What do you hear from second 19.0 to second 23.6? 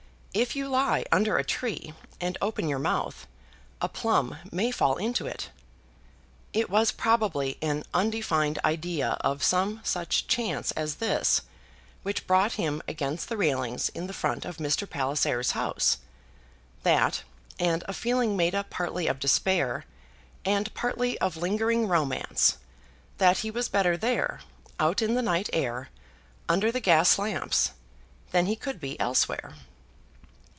of despair and partly of lingering romance that he